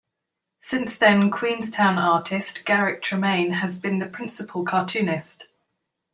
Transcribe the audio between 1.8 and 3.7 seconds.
artist Garrick Tremain